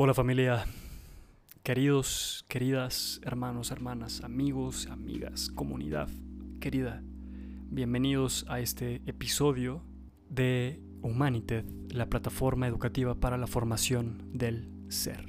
Hola 0.00 0.14
familia, 0.14 0.64
queridos, 1.64 2.44
queridas, 2.48 3.20
hermanos, 3.24 3.72
hermanas, 3.72 4.22
amigos, 4.22 4.86
amigas, 4.86 5.50
comunidad 5.50 6.08
querida, 6.60 7.02
bienvenidos 7.68 8.46
a 8.48 8.60
este 8.60 9.02
episodio 9.06 9.82
de 10.30 10.80
Humanited, 11.02 11.64
la 11.90 12.06
plataforma 12.06 12.68
educativa 12.68 13.16
para 13.16 13.36
la 13.38 13.48
formación 13.48 14.22
del 14.32 14.70
ser. 14.88 15.24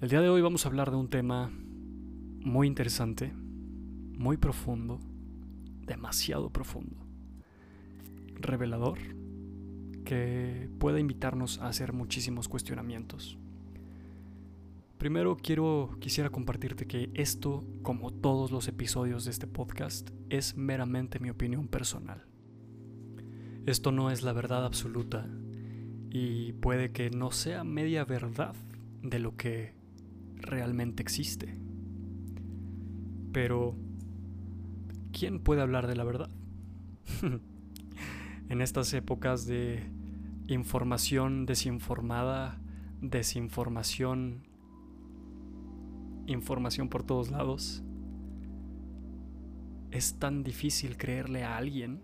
El 0.00 0.08
día 0.08 0.20
de 0.20 0.28
hoy 0.28 0.40
vamos 0.40 0.64
a 0.64 0.68
hablar 0.68 0.92
de 0.92 0.96
un 0.96 1.10
tema 1.10 1.50
muy 1.50 2.68
interesante, 2.68 3.32
muy 3.32 4.36
profundo, 4.36 5.00
demasiado 5.88 6.50
profundo, 6.50 7.04
revelador 8.36 9.23
que 10.04 10.68
pueda 10.78 11.00
invitarnos 11.00 11.58
a 11.58 11.68
hacer 11.68 11.92
muchísimos 11.92 12.48
cuestionamientos. 12.48 13.38
Primero 14.98 15.36
quiero 15.36 15.96
quisiera 16.00 16.30
compartirte 16.30 16.86
que 16.86 17.10
esto, 17.14 17.64
como 17.82 18.10
todos 18.10 18.50
los 18.50 18.68
episodios 18.68 19.24
de 19.24 19.32
este 19.32 19.46
podcast, 19.46 20.10
es 20.30 20.56
meramente 20.56 21.18
mi 21.18 21.30
opinión 21.30 21.68
personal. 21.68 22.24
Esto 23.66 23.92
no 23.92 24.10
es 24.10 24.22
la 24.22 24.32
verdad 24.32 24.64
absoluta 24.64 25.26
y 26.10 26.52
puede 26.52 26.92
que 26.92 27.10
no 27.10 27.32
sea 27.32 27.64
media 27.64 28.04
verdad 28.04 28.54
de 29.02 29.18
lo 29.18 29.36
que 29.36 29.74
realmente 30.36 31.02
existe. 31.02 31.58
Pero 33.32 33.74
¿quién 35.12 35.40
puede 35.40 35.60
hablar 35.60 35.86
de 35.86 35.96
la 35.96 36.04
verdad? 36.04 36.30
en 38.48 38.60
estas 38.60 38.92
épocas 38.92 39.46
de 39.46 39.82
información 40.46 41.46
desinformada, 41.46 42.60
desinformación, 43.00 44.46
información 46.26 46.88
por 46.88 47.02
todos 47.02 47.30
lados. 47.30 47.82
Es 49.90 50.18
tan 50.18 50.42
difícil 50.42 50.96
creerle 50.96 51.44
a 51.44 51.56
alguien 51.56 52.02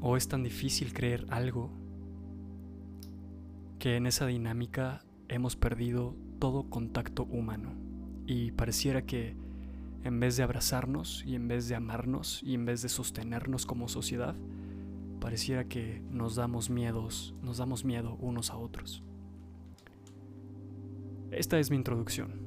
o 0.00 0.16
es 0.16 0.28
tan 0.28 0.42
difícil 0.42 0.92
creer 0.92 1.26
algo 1.30 1.70
que 3.78 3.96
en 3.96 4.06
esa 4.06 4.26
dinámica 4.26 5.04
hemos 5.28 5.56
perdido 5.56 6.16
todo 6.38 6.68
contacto 6.68 7.24
humano 7.24 7.72
y 8.26 8.52
pareciera 8.52 9.02
que 9.02 9.36
en 10.04 10.20
vez 10.20 10.36
de 10.36 10.42
abrazarnos 10.42 11.24
y 11.26 11.34
en 11.34 11.48
vez 11.48 11.68
de 11.68 11.74
amarnos 11.74 12.42
y 12.42 12.54
en 12.54 12.64
vez 12.64 12.82
de 12.82 12.88
sostenernos 12.88 13.66
como 13.66 13.88
sociedad, 13.88 14.36
pareciera 15.20 15.68
que 15.68 16.02
nos 16.10 16.34
damos 16.34 16.70
miedos, 16.70 17.34
nos 17.42 17.58
damos 17.58 17.84
miedo 17.84 18.16
unos 18.20 18.50
a 18.50 18.56
otros. 18.56 19.02
Esta 21.30 21.58
es 21.58 21.70
mi 21.70 21.76
introducción. 21.76 22.40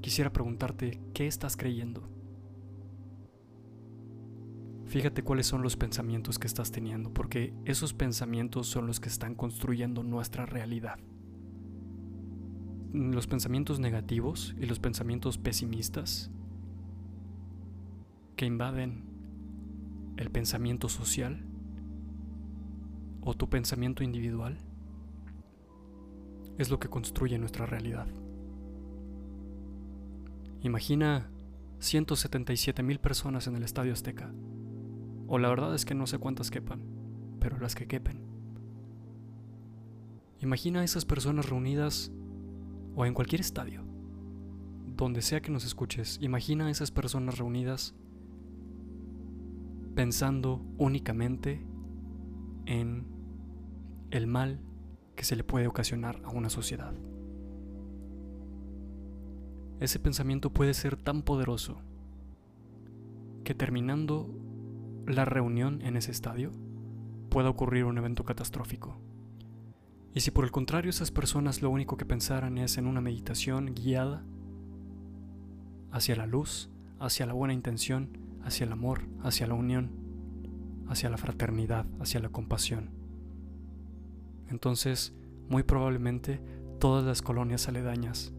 Quisiera 0.00 0.32
preguntarte, 0.32 1.00
¿qué 1.12 1.26
estás 1.26 1.56
creyendo? 1.56 2.08
Fíjate 4.86 5.22
cuáles 5.22 5.46
son 5.46 5.62
los 5.62 5.76
pensamientos 5.76 6.38
que 6.38 6.46
estás 6.46 6.70
teniendo, 6.70 7.12
porque 7.12 7.52
esos 7.64 7.92
pensamientos 7.92 8.68
son 8.68 8.86
los 8.86 9.00
que 9.00 9.08
están 9.08 9.34
construyendo 9.34 10.02
nuestra 10.02 10.46
realidad 10.46 10.98
los 12.94 13.26
pensamientos 13.26 13.80
negativos 13.80 14.54
y 14.58 14.66
los 14.66 14.78
pensamientos 14.78 15.36
pesimistas 15.36 16.30
que 18.36 18.46
invaden 18.46 19.02
el 20.16 20.30
pensamiento 20.30 20.88
social 20.88 21.44
o 23.20 23.34
tu 23.34 23.48
pensamiento 23.48 24.04
individual 24.04 24.58
es 26.58 26.70
lo 26.70 26.78
que 26.78 26.88
construye 26.88 27.38
nuestra 27.38 27.66
realidad. 27.66 28.06
Imagina 30.62 31.30
177 31.80 32.82
mil 32.82 33.00
personas 33.00 33.46
en 33.46 33.56
el 33.56 33.62
Estadio 33.62 33.92
Azteca. 33.92 34.32
O 35.26 35.38
la 35.38 35.48
verdad 35.48 35.74
es 35.74 35.84
que 35.84 35.94
no 35.94 36.06
sé 36.06 36.18
cuántas 36.18 36.50
quepan, 36.50 36.82
pero 37.40 37.58
las 37.58 37.74
que 37.74 37.86
quepen. 37.86 38.22
Imagina 40.40 40.80
a 40.80 40.84
esas 40.84 41.04
personas 41.04 41.48
reunidas 41.48 42.12
o 42.94 43.06
en 43.06 43.14
cualquier 43.14 43.40
estadio, 43.40 43.82
donde 44.96 45.22
sea 45.22 45.40
que 45.40 45.50
nos 45.50 45.64
escuches, 45.64 46.18
imagina 46.20 46.66
a 46.66 46.70
esas 46.70 46.90
personas 46.90 47.38
reunidas 47.38 47.94
pensando 49.94 50.60
únicamente 50.78 51.64
en 52.66 53.06
el 54.10 54.26
mal 54.26 54.60
que 55.16 55.24
se 55.24 55.36
le 55.36 55.44
puede 55.44 55.66
ocasionar 55.66 56.20
a 56.24 56.30
una 56.30 56.50
sociedad. 56.50 56.94
Ese 59.80 59.98
pensamiento 59.98 60.50
puede 60.50 60.74
ser 60.74 60.96
tan 60.96 61.22
poderoso 61.22 61.80
que 63.44 63.54
terminando 63.54 64.30
la 65.06 65.24
reunión 65.24 65.82
en 65.82 65.96
ese 65.96 66.10
estadio 66.10 66.52
pueda 67.28 67.50
ocurrir 67.50 67.84
un 67.84 67.98
evento 67.98 68.24
catastrófico. 68.24 68.96
Y 70.14 70.20
si 70.20 70.30
por 70.30 70.44
el 70.44 70.52
contrario 70.52 70.90
esas 70.90 71.10
personas 71.10 71.60
lo 71.60 71.70
único 71.70 71.96
que 71.96 72.06
pensaran 72.06 72.56
es 72.58 72.78
en 72.78 72.86
una 72.86 73.00
meditación 73.00 73.74
guiada 73.74 74.24
hacia 75.90 76.16
la 76.16 76.26
luz, 76.26 76.70
hacia 77.00 77.26
la 77.26 77.32
buena 77.32 77.52
intención, 77.52 78.16
hacia 78.44 78.66
el 78.66 78.72
amor, 78.72 79.02
hacia 79.22 79.46
la 79.46 79.54
unión, 79.54 79.90
hacia 80.88 81.10
la 81.10 81.16
fraternidad, 81.16 81.86
hacia 81.98 82.20
la 82.20 82.28
compasión, 82.28 82.90
entonces 84.48 85.14
muy 85.48 85.62
probablemente 85.62 86.40
todas 86.78 87.04
las 87.04 87.22
colonias 87.22 87.68
aledañas, 87.68 88.32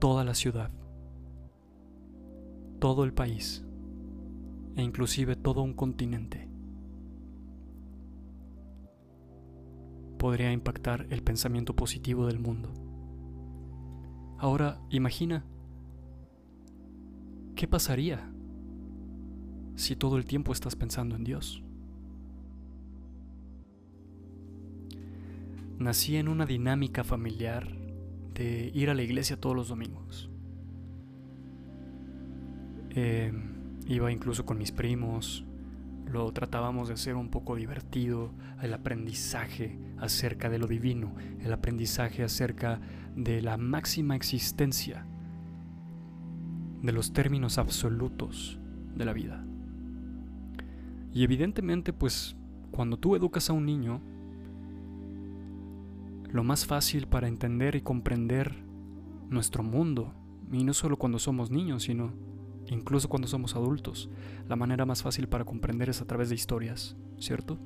toda 0.00 0.24
la 0.24 0.34
ciudad, 0.34 0.70
todo 2.78 3.04
el 3.04 3.14
país 3.14 3.64
e 4.76 4.82
inclusive 4.82 5.36
todo 5.36 5.62
un 5.62 5.72
continente 5.74 6.48
podría 10.18 10.52
impactar 10.52 11.06
el 11.10 11.22
pensamiento 11.22 11.76
positivo 11.76 12.26
del 12.26 12.38
mundo. 12.38 12.72
Ahora 14.38 14.80
imagina, 14.88 15.44
¿qué 17.64 17.68
pasaría 17.68 18.20
si 19.74 19.96
todo 19.96 20.18
el 20.18 20.26
tiempo 20.26 20.52
estás 20.52 20.76
pensando 20.76 21.16
en 21.16 21.24
Dios? 21.24 21.62
Nací 25.78 26.16
en 26.16 26.28
una 26.28 26.44
dinámica 26.44 27.04
familiar 27.04 27.74
de 28.34 28.70
ir 28.74 28.90
a 28.90 28.94
la 28.94 29.02
iglesia 29.02 29.40
todos 29.40 29.56
los 29.56 29.68
domingos. 29.68 30.28
Eh, 32.90 33.32
iba 33.86 34.12
incluso 34.12 34.44
con 34.44 34.58
mis 34.58 34.70
primos, 34.70 35.46
lo 36.04 36.30
tratábamos 36.34 36.88
de 36.88 36.94
hacer 36.94 37.14
un 37.14 37.30
poco 37.30 37.56
divertido, 37.56 38.34
el 38.60 38.74
aprendizaje 38.74 39.78
acerca 39.96 40.50
de 40.50 40.58
lo 40.58 40.66
divino, 40.66 41.14
el 41.40 41.50
aprendizaje 41.50 42.24
acerca 42.24 42.82
de 43.16 43.40
la 43.40 43.56
máxima 43.56 44.16
existencia, 44.16 45.06
de 46.84 46.92
los 46.92 47.14
términos 47.14 47.56
absolutos 47.56 48.58
de 48.94 49.06
la 49.06 49.14
vida. 49.14 49.42
Y 51.14 51.24
evidentemente, 51.24 51.94
pues, 51.94 52.36
cuando 52.70 52.98
tú 52.98 53.16
educas 53.16 53.48
a 53.48 53.54
un 53.54 53.64
niño, 53.64 54.02
lo 56.30 56.44
más 56.44 56.66
fácil 56.66 57.06
para 57.06 57.26
entender 57.26 57.74
y 57.74 57.80
comprender 57.80 58.54
nuestro 59.30 59.62
mundo, 59.62 60.12
y 60.52 60.62
no 60.62 60.74
solo 60.74 60.98
cuando 60.98 61.18
somos 61.18 61.50
niños, 61.50 61.84
sino 61.84 62.12
incluso 62.66 63.08
cuando 63.08 63.28
somos 63.28 63.56
adultos. 63.56 64.10
La 64.46 64.56
manera 64.56 64.84
más 64.84 65.02
fácil 65.02 65.26
para 65.26 65.46
comprender 65.46 65.88
es 65.88 66.02
a 66.02 66.06
través 66.06 66.28
de 66.28 66.34
historias, 66.34 66.98
¿cierto? 67.18 67.58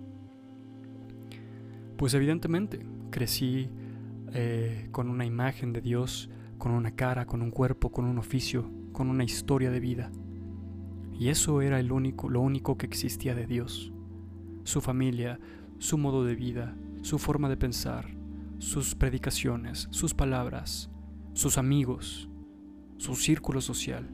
Pues 1.96 2.14
evidentemente, 2.14 2.86
crecí 3.10 3.68
eh, 4.32 4.88
con 4.92 5.10
una 5.10 5.26
imagen 5.26 5.72
de 5.72 5.80
Dios, 5.80 6.30
con 6.56 6.70
una 6.70 6.92
cara, 6.92 7.26
con 7.26 7.42
un 7.42 7.50
cuerpo, 7.50 7.90
con 7.90 8.04
un 8.04 8.18
oficio, 8.18 8.77
con 8.98 9.08
una 9.08 9.24
historia 9.24 9.70
de 9.70 9.80
vida. 9.80 10.12
Y 11.18 11.28
eso 11.28 11.62
era 11.62 11.80
el 11.80 11.90
único, 11.90 12.28
lo 12.28 12.42
único 12.42 12.76
que 12.76 12.84
existía 12.84 13.34
de 13.34 13.46
Dios. 13.46 13.94
Su 14.64 14.82
familia, 14.82 15.40
su 15.78 15.96
modo 15.96 16.24
de 16.24 16.34
vida, 16.34 16.76
su 17.00 17.18
forma 17.18 17.48
de 17.48 17.56
pensar, 17.56 18.14
sus 18.58 18.94
predicaciones, 18.94 19.88
sus 19.92 20.12
palabras, 20.12 20.90
sus 21.32 21.56
amigos, 21.56 22.28
su 22.98 23.14
círculo 23.14 23.62
social 23.62 24.10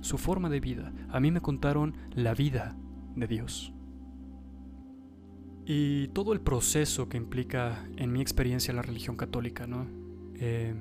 su 0.00 0.18
forma 0.18 0.48
de 0.48 0.60
vida. 0.60 0.92
A 1.10 1.20
mí 1.20 1.30
me 1.30 1.40
contaron 1.40 1.96
la 2.14 2.34
vida 2.34 2.76
de 3.16 3.26
Dios. 3.26 3.72
Y 5.66 6.08
todo 6.08 6.32
el 6.32 6.40
proceso 6.40 7.08
que 7.08 7.16
implica, 7.16 7.86
en 7.96 8.12
mi 8.12 8.20
experiencia, 8.20 8.72
la 8.72 8.82
religión 8.82 9.16
católica, 9.16 9.66
¿no? 9.66 9.86
Eh, 10.36 10.74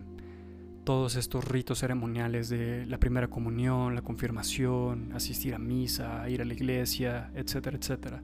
todos 0.87 1.17
estos 1.17 1.43
ritos 1.43 1.79
ceremoniales 1.79 2.47
de 2.47 2.85
la 2.85 2.97
primera 2.97 3.27
comunión, 3.27 3.93
la 3.93 4.01
confirmación, 4.01 5.11
asistir 5.11 5.53
a 5.53 5.59
misa, 5.59 6.29
ir 6.29 6.41
a 6.41 6.45
la 6.45 6.53
iglesia, 6.53 7.29
etcétera, 7.35 7.75
etcétera. 7.75 8.23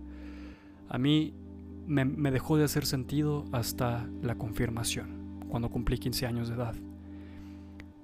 A 0.87 0.97
mí 0.97 1.33
me, 1.87 2.31
dejó 2.31 2.55
de 2.55 2.63
hacer 2.63 2.85
sentido 2.85 3.43
hasta 3.51 4.07
la 4.21 4.35
confirmación, 4.35 5.43
cuando 5.49 5.69
cumplí 5.69 5.97
15 5.97 6.25
años 6.25 6.47
de 6.47 6.55
edad. 6.55 6.73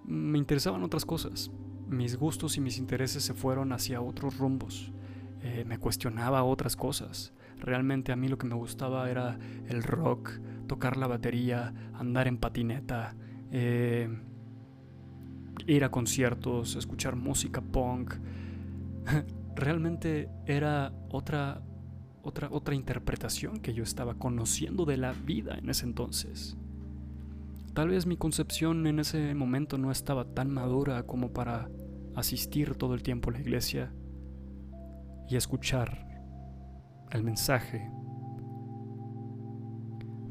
Me 0.03 0.37
interesaban 0.37 0.83
otras 0.83 1.05
cosas. 1.05 1.51
Mis 1.87 2.17
gustos 2.17 2.57
y 2.57 2.59
mis 2.59 2.79
intereses 2.79 3.23
se 3.23 3.33
fueron 3.33 3.71
hacia 3.71 4.01
otros 4.01 4.39
rumbos. 4.39 4.91
Eh, 5.41 5.63
me 5.65 5.77
cuestionaba 5.77 6.43
otras 6.43 6.75
cosas. 6.75 7.31
Realmente 7.59 8.11
a 8.11 8.17
mí 8.17 8.27
lo 8.27 8.37
que 8.37 8.47
me 8.47 8.55
gustaba 8.55 9.09
era 9.09 9.39
el 9.69 9.83
rock, 9.83 10.31
tocar 10.67 10.97
la 10.97 11.07
batería, 11.07 11.73
andar 11.93 12.27
en 12.27 12.37
patineta, 12.37 13.15
eh, 13.51 14.09
ir 15.69 15.83
a 15.83 15.91
conciertos, 15.91 16.75
escuchar 16.75 17.15
música 17.15 17.61
punk. 17.61 18.15
Realmente 19.55 20.29
era 20.45 20.93
otra, 21.09 21.61
otra, 22.21 22.49
otra 22.51 22.75
interpretación 22.75 23.59
que 23.59 23.73
yo 23.73 23.83
estaba 23.83 24.15
conociendo 24.15 24.85
de 24.85 24.97
la 24.97 25.13
vida 25.13 25.57
en 25.57 25.69
ese 25.69 25.85
entonces. 25.85 26.57
Tal 27.73 27.89
vez 27.89 28.05
mi 28.05 28.17
concepción 28.17 28.87
en 28.87 28.99
ese 28.99 29.33
momento 29.35 29.77
no 29.77 29.91
estaba 29.91 30.25
tan 30.25 30.51
madura 30.51 31.03
como 31.03 31.31
para 31.31 31.69
asistir 32.15 32.75
todo 32.75 32.95
el 32.95 33.03
tiempo 33.03 33.29
a 33.29 33.33
la 33.33 33.39
iglesia 33.39 33.93
y 35.29 35.35
escuchar 35.35 36.07
el 37.11 37.23
mensaje 37.23 37.89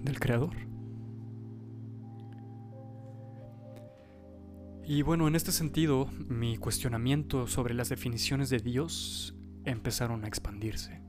del 0.02 0.18
Creador. 0.18 0.67
Y 4.90 5.02
bueno, 5.02 5.28
en 5.28 5.36
este 5.36 5.52
sentido, 5.52 6.08
mi 6.28 6.56
cuestionamiento 6.56 7.46
sobre 7.46 7.74
las 7.74 7.90
definiciones 7.90 8.48
de 8.48 8.58
Dios 8.58 9.36
empezaron 9.66 10.24
a 10.24 10.28
expandirse. 10.28 11.02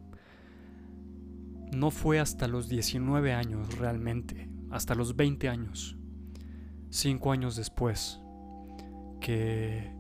No 1.72 1.90
fue 1.90 2.20
hasta 2.20 2.50
los 2.50 2.68
19 2.68 3.32
años 3.32 3.78
realmente, 3.78 4.50
hasta 4.70 4.96
los 4.96 5.16
20 5.16 5.48
años, 5.48 5.96
cinco 6.90 7.32
años 7.32 7.56
después, 7.56 8.20
que 9.22 9.94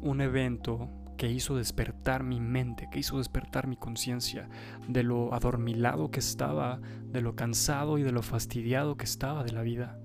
un 0.00 0.20
evento 0.20 0.88
que 1.18 1.28
hizo 1.28 1.56
despertar 1.56 2.22
mi 2.22 2.38
mente, 2.38 2.86
que 2.92 3.00
hizo 3.00 3.18
despertar 3.18 3.66
mi 3.66 3.76
conciencia 3.76 4.48
de 4.86 5.02
lo 5.02 5.34
adormilado 5.34 6.12
que 6.12 6.20
estaba, 6.20 6.80
de 7.10 7.22
lo 7.22 7.34
cansado 7.34 7.98
y 7.98 8.04
de 8.04 8.12
lo 8.12 8.22
fastidiado 8.22 8.96
que 8.96 9.04
estaba 9.04 9.42
de 9.42 9.50
la 9.50 9.62
vida. 9.62 9.98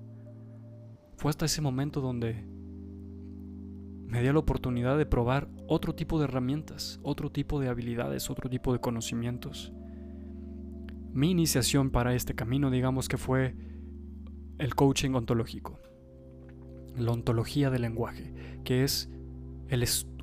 Fue 1.22 1.30
hasta 1.30 1.44
ese 1.44 1.60
momento 1.60 2.00
donde 2.00 2.44
me 4.08 4.22
dio 4.22 4.32
la 4.32 4.40
oportunidad 4.40 4.98
de 4.98 5.06
probar 5.06 5.48
otro 5.68 5.94
tipo 5.94 6.18
de 6.18 6.24
herramientas, 6.24 6.98
otro 7.04 7.30
tipo 7.30 7.60
de 7.60 7.68
habilidades, 7.68 8.28
otro 8.28 8.50
tipo 8.50 8.72
de 8.72 8.80
conocimientos. 8.80 9.72
Mi 11.12 11.30
iniciación 11.30 11.92
para 11.92 12.16
este 12.16 12.34
camino, 12.34 12.72
digamos 12.72 13.08
que 13.08 13.18
fue 13.18 13.54
el 14.58 14.74
coaching 14.74 15.12
ontológico, 15.12 15.78
la 16.96 17.12
ontología 17.12 17.70
del 17.70 17.82
lenguaje, 17.82 18.34
que 18.64 18.82
es 18.82 19.08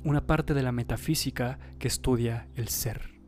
una 0.04 0.26
parte 0.26 0.52
de 0.52 0.62
la 0.62 0.70
metafísica 0.70 1.58
que 1.78 1.88
estudia 1.88 2.50
el 2.56 2.68
ser. 2.68 3.19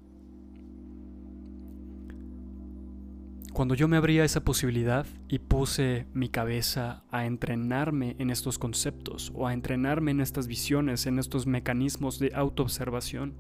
Cuando 3.53 3.75
yo 3.75 3.87
me 3.87 3.99
abría 3.99 4.25
esa 4.25 4.43
posibilidad 4.43 5.05
y 5.29 5.39
puse 5.39 6.07
mi 6.15 6.31
cabeza 6.31 7.05
a 7.11 7.27
entrenarme 7.27 8.17
en 8.19 8.31
estos 8.31 8.59
conceptos 8.59 9.31
o 9.35 9.47
a 9.47 9.53
entrenarme 9.53 10.11
en 10.11 10.23
estas 10.23 10.47
visiones, 10.47 11.07
en 11.07 11.19
estos 11.19 11.47
mecanismos 11.47 12.19
de 12.19 12.33
autoobservación, 12.35 13.35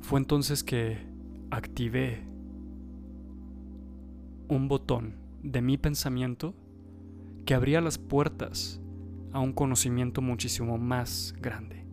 fue 0.00 0.18
entonces 0.18 0.64
que 0.64 0.98
activé 1.50 2.22
un 4.48 4.66
botón 4.66 5.16
de 5.42 5.60
mi 5.60 5.76
pensamiento 5.76 6.54
que 7.44 7.52
abría 7.52 7.82
las 7.82 7.98
puertas 7.98 8.80
a 9.32 9.40
un 9.40 9.52
conocimiento 9.52 10.22
muchísimo 10.22 10.78
más 10.78 11.34
grande, 11.38 11.84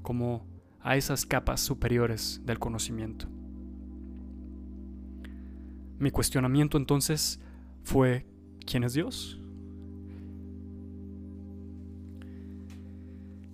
como 0.00 0.46
a 0.80 0.96
esas 0.96 1.26
capas 1.26 1.60
superiores 1.60 2.40
del 2.46 2.58
conocimiento. 2.58 3.28
Mi 5.98 6.10
cuestionamiento 6.10 6.76
entonces 6.76 7.40
fue, 7.82 8.26
¿quién 8.66 8.84
es 8.84 8.92
Dios? 8.92 9.40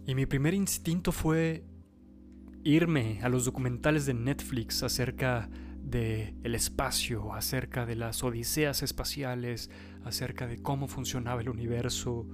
Y 0.06 0.14
mi 0.14 0.26
primer 0.26 0.52
instinto 0.54 1.12
fue 1.12 1.64
irme 2.64 3.20
a 3.22 3.28
los 3.28 3.44
documentales 3.44 4.06
de 4.06 4.14
Netflix 4.14 4.82
acerca 4.82 5.48
de 5.82 6.34
el 6.42 6.54
espacio, 6.54 7.32
acerca 7.34 7.86
de 7.86 7.96
las 7.96 8.24
odiseas 8.24 8.82
espaciales, 8.82 9.70
acerca 10.04 10.46
de 10.46 10.60
cómo 10.60 10.88
funcionaba 10.88 11.40
el 11.40 11.48
universo, 11.48 12.26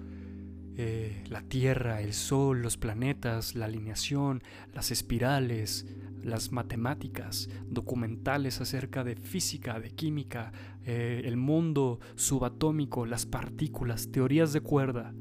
eh, 0.81 1.25
la 1.29 1.43
Tierra, 1.43 2.01
el 2.03 2.13
Sol, 2.13 2.63
los 2.63 2.77
planetas, 2.77 3.57
la 3.57 3.65
alineación, 3.65 4.45
las 4.73 4.93
espirales, 4.93 5.89
las 6.23 6.53
matemáticas, 6.53 7.51
documentales 7.67 8.61
acerca 8.61 9.03
de 9.03 9.17
física, 9.17 9.81
de 9.81 9.91
química, 9.91 10.53
eh, 10.85 11.23
el 11.25 11.37
mundo 11.37 11.99
subatómico, 12.15 13.07
las 13.07 13.27
partículas, 13.27 14.13
teorías 14.13 14.53
de 14.53 14.61
cuerda. 14.61 15.13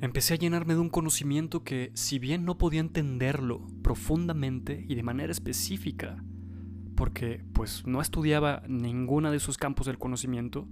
Empecé 0.00 0.34
a 0.34 0.38
llenarme 0.38 0.74
de 0.74 0.80
un 0.80 0.90
conocimiento 0.90 1.62
que, 1.62 1.92
si 1.94 2.18
bien 2.18 2.44
no 2.44 2.58
podía 2.58 2.80
entenderlo 2.80 3.68
profundamente 3.82 4.84
y 4.88 4.96
de 4.96 5.04
manera 5.04 5.30
específica, 5.30 6.24
porque 6.96 7.44
pues 7.52 7.86
no 7.86 8.00
estudiaba 8.00 8.64
ninguna 8.68 9.30
de 9.30 9.36
esos 9.36 9.58
campos 9.58 9.86
del 9.86 9.98
conocimiento, 9.98 10.66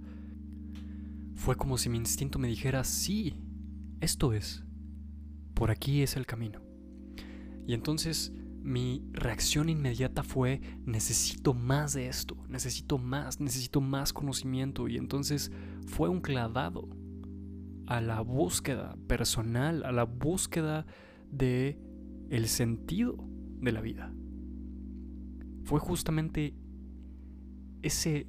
fue 1.35 1.55
como 1.55 1.77
si 1.77 1.89
mi 1.89 1.97
instinto 1.97 2.39
me 2.39 2.47
dijera, 2.47 2.83
sí, 2.83 3.35
esto 3.99 4.33
es, 4.33 4.63
por 5.53 5.69
aquí 5.69 6.01
es 6.01 6.15
el 6.15 6.25
camino. 6.25 6.61
Y 7.67 7.73
entonces 7.73 8.33
mi 8.61 9.03
reacción 9.11 9.69
inmediata 9.69 10.23
fue, 10.23 10.61
necesito 10.85 11.53
más 11.53 11.93
de 11.93 12.07
esto, 12.07 12.35
necesito 12.49 12.97
más, 12.97 13.39
necesito 13.39 13.81
más 13.81 14.13
conocimiento. 14.13 14.87
Y 14.87 14.97
entonces 14.97 15.51
fue 15.85 16.09
un 16.09 16.21
clavado 16.21 16.89
a 17.85 18.01
la 18.01 18.21
búsqueda 18.21 18.97
personal, 19.07 19.83
a 19.83 19.91
la 19.91 20.03
búsqueda 20.05 20.85
de 21.31 21.79
el 22.29 22.47
sentido 22.47 23.17
de 23.59 23.71
la 23.71 23.81
vida. 23.81 24.13
Fue 25.63 25.79
justamente 25.79 26.55
ese 27.81 28.27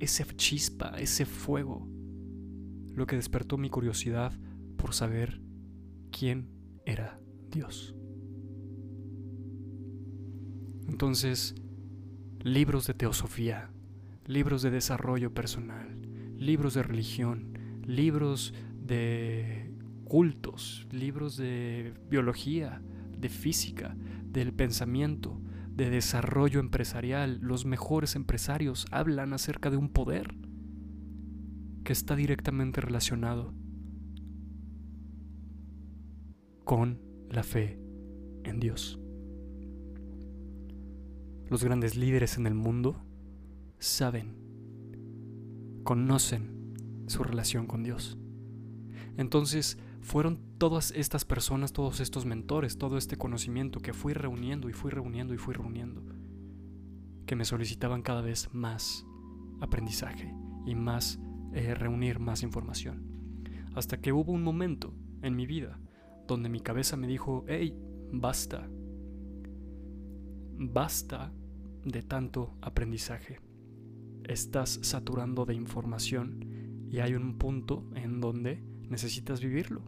ese 0.00 0.24
chispa, 0.36 0.94
ese 0.98 1.24
fuego 1.24 1.88
lo 2.94 3.06
que 3.06 3.16
despertó 3.16 3.58
mi 3.58 3.70
curiosidad 3.70 4.32
por 4.76 4.94
saber 4.94 5.40
quién 6.10 6.48
era 6.84 7.20
Dios. 7.50 7.94
Entonces, 10.88 11.54
libros 12.40 12.86
de 12.86 12.94
teosofía, 12.94 13.70
libros 14.26 14.62
de 14.62 14.70
desarrollo 14.70 15.32
personal, 15.32 16.00
libros 16.36 16.74
de 16.74 16.82
religión, 16.82 17.58
libros 17.84 18.54
de 18.74 19.72
cultos, 20.04 20.86
libros 20.92 21.36
de 21.36 21.94
biología, 22.08 22.82
de 23.16 23.28
física, 23.28 23.96
del 24.24 24.52
pensamiento, 24.52 25.40
de 25.70 25.90
desarrollo 25.90 26.60
empresarial. 26.60 27.40
Los 27.40 27.64
mejores 27.64 28.14
empresarios 28.14 28.86
hablan 28.90 29.32
acerca 29.32 29.70
de 29.70 29.76
un 29.76 29.88
poder 29.88 30.34
que 31.84 31.92
está 31.92 32.16
directamente 32.16 32.80
relacionado 32.80 33.52
con 36.64 37.00
la 37.30 37.42
fe 37.42 37.78
en 38.44 38.58
Dios. 38.58 38.98
Los 41.48 41.62
grandes 41.62 41.96
líderes 41.96 42.38
en 42.38 42.46
el 42.46 42.54
mundo 42.54 43.04
saben, 43.78 44.34
conocen 45.84 47.04
su 47.06 47.22
relación 47.22 47.66
con 47.66 47.82
Dios. 47.82 48.16
Entonces 49.18 49.78
fueron 50.00 50.40
todas 50.58 50.90
estas 50.92 51.24
personas, 51.24 51.72
todos 51.72 52.00
estos 52.00 52.24
mentores, 52.24 52.78
todo 52.78 52.96
este 52.96 53.16
conocimiento 53.16 53.80
que 53.80 53.92
fui 53.92 54.14
reuniendo 54.14 54.70
y 54.70 54.72
fui 54.72 54.90
reuniendo 54.90 55.34
y 55.34 55.38
fui 55.38 55.54
reuniendo, 55.54 56.02
que 57.26 57.36
me 57.36 57.44
solicitaban 57.44 58.02
cada 58.02 58.22
vez 58.22 58.48
más 58.52 59.06
aprendizaje 59.60 60.34
y 60.66 60.74
más 60.74 61.20
eh, 61.54 61.74
reunir 61.74 62.18
más 62.18 62.42
información. 62.42 63.42
Hasta 63.74 64.00
que 64.00 64.12
hubo 64.12 64.32
un 64.32 64.42
momento 64.42 64.92
en 65.22 65.36
mi 65.36 65.46
vida 65.46 65.78
donde 66.26 66.48
mi 66.48 66.60
cabeza 66.60 66.96
me 66.96 67.06
dijo, 67.06 67.44
hey, 67.48 67.76
basta. 68.12 68.68
Basta 70.56 71.32
de 71.84 72.02
tanto 72.02 72.56
aprendizaje. 72.60 73.40
Estás 74.24 74.80
saturando 74.82 75.44
de 75.44 75.54
información 75.54 76.86
y 76.90 77.00
hay 77.00 77.14
un 77.14 77.38
punto 77.38 77.84
en 77.94 78.20
donde 78.20 78.62
necesitas 78.88 79.40
vivirlo. 79.40 79.82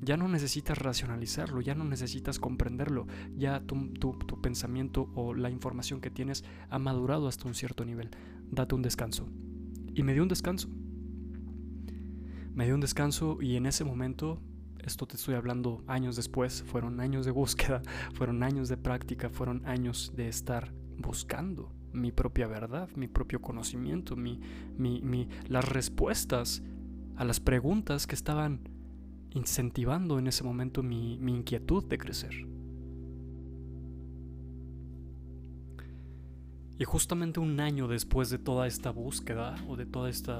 Ya 0.00 0.16
no 0.16 0.28
necesitas 0.28 0.78
racionalizarlo, 0.78 1.60
ya 1.60 1.74
no 1.74 1.84
necesitas 1.84 2.38
comprenderlo, 2.40 3.06
ya 3.36 3.60
tu, 3.60 3.92
tu, 3.92 4.40
pensamiento 4.40 5.10
o 5.14 5.32
la 5.32 5.48
información 5.48 6.00
que 6.00 6.10
tienes 6.10 6.44
ha 6.70 6.78
madurado 6.78 7.28
hasta 7.28 7.46
un 7.46 7.54
cierto 7.54 7.84
nivel. 7.84 8.10
Date 8.50 8.74
un 8.74 8.82
descanso. 8.82 9.28
Y 9.94 10.02
me 10.02 10.14
dio 10.14 10.22
un 10.22 10.28
descanso. 10.28 10.68
Me 12.54 12.66
dio 12.66 12.74
un 12.74 12.80
descanso 12.80 13.38
y 13.40 13.56
en 13.56 13.64
ese 13.64 13.82
momento, 13.82 14.38
esto 14.84 15.06
te 15.06 15.16
estoy 15.16 15.34
hablando 15.36 15.82
años 15.86 16.16
después, 16.16 16.62
fueron 16.66 17.00
años 17.00 17.24
de 17.24 17.30
búsqueda, 17.30 17.80
fueron 18.14 18.42
años 18.42 18.68
de 18.68 18.76
práctica, 18.76 19.30
fueron 19.30 19.64
años 19.64 20.12
de 20.14 20.28
estar 20.28 20.72
buscando 20.98 21.72
mi 21.92 22.12
propia 22.12 22.46
verdad, 22.46 22.90
mi 22.94 23.08
propio 23.08 23.40
conocimiento, 23.40 24.16
mi, 24.16 24.40
mi, 24.76 25.28
las 25.48 25.66
respuestas 25.66 26.62
a 27.16 27.24
las 27.24 27.40
preguntas 27.40 28.06
que 28.06 28.14
estaban 28.14 28.68
incentivando 29.30 30.18
en 30.18 30.26
ese 30.26 30.44
momento 30.44 30.82
mi, 30.82 31.18
mi 31.18 31.34
inquietud 31.34 31.84
de 31.84 31.98
crecer. 31.98 32.46
Y 36.78 36.84
justamente 36.84 37.40
un 37.40 37.60
año 37.60 37.88
después 37.88 38.28
de 38.28 38.38
toda 38.38 38.66
esta 38.66 38.90
búsqueda 38.90 39.54
o 39.68 39.76
de 39.76 39.86
todo 39.86 40.08
este 40.08 40.32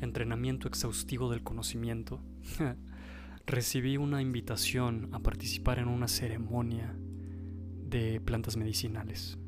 entrenamiento 0.00 0.68
exhaustivo 0.68 1.30
del 1.30 1.42
conocimiento, 1.42 2.20
recibí 3.46 3.96
una 3.96 4.22
invitación 4.22 5.08
a 5.12 5.20
participar 5.20 5.78
en 5.78 5.88
una 5.88 6.08
ceremonia 6.08 6.94
de 7.88 8.20
plantas 8.20 8.56
medicinales. 8.56 9.38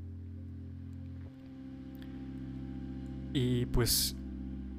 Y 3.33 3.67
pues 3.67 4.17